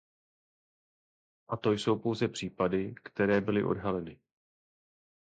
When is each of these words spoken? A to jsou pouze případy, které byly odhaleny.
A 1.47 1.57
to 1.57 1.71
jsou 1.73 1.99
pouze 1.99 2.27
případy, 2.27 2.95
které 3.03 3.41
byly 3.41 3.63
odhaleny. 3.63 4.19